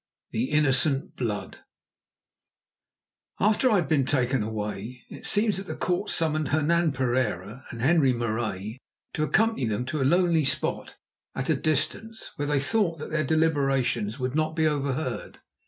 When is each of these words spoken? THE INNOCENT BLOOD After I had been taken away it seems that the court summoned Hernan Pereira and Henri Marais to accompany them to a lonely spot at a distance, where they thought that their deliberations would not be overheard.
THE 0.31 0.45
INNOCENT 0.49 1.15
BLOOD 1.15 1.59
After 3.39 3.69
I 3.69 3.75
had 3.75 3.87
been 3.87 4.03
taken 4.07 4.41
away 4.41 5.03
it 5.09 5.27
seems 5.27 5.57
that 5.57 5.67
the 5.67 5.75
court 5.75 6.09
summoned 6.09 6.47
Hernan 6.47 6.91
Pereira 6.93 7.65
and 7.69 7.83
Henri 7.83 8.11
Marais 8.11 8.79
to 9.13 9.21
accompany 9.21 9.65
them 9.65 9.85
to 9.85 10.01
a 10.01 10.03
lonely 10.03 10.43
spot 10.43 10.95
at 11.35 11.51
a 11.51 11.55
distance, 11.55 12.31
where 12.35 12.47
they 12.47 12.59
thought 12.59 12.97
that 12.97 13.11
their 13.11 13.23
deliberations 13.23 14.17
would 14.17 14.33
not 14.33 14.55
be 14.55 14.65
overheard. 14.65 15.37